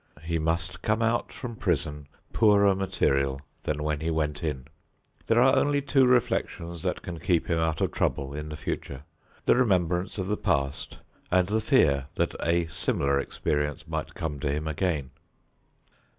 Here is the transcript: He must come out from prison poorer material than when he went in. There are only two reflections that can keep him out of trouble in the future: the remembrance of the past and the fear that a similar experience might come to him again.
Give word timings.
He 0.23 0.39
must 0.39 0.81
come 0.81 1.03
out 1.03 1.31
from 1.31 1.55
prison 1.55 2.07
poorer 2.33 2.73
material 2.73 3.39
than 3.61 3.83
when 3.83 3.99
he 3.99 4.09
went 4.09 4.41
in. 4.43 4.65
There 5.27 5.39
are 5.39 5.55
only 5.55 5.79
two 5.79 6.07
reflections 6.07 6.81
that 6.81 7.03
can 7.03 7.19
keep 7.19 7.45
him 7.45 7.59
out 7.59 7.81
of 7.81 7.91
trouble 7.91 8.33
in 8.33 8.49
the 8.49 8.57
future: 8.57 9.03
the 9.45 9.55
remembrance 9.55 10.17
of 10.17 10.25
the 10.27 10.37
past 10.37 10.97
and 11.29 11.45
the 11.45 11.61
fear 11.61 12.07
that 12.15 12.33
a 12.43 12.65
similar 12.65 13.19
experience 13.19 13.87
might 13.87 14.15
come 14.15 14.39
to 14.39 14.51
him 14.51 14.67
again. 14.67 15.11